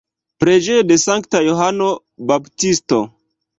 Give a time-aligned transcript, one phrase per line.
[0.43, 1.91] Preĝejo de Sankta Johano
[2.35, 3.01] Baptisto.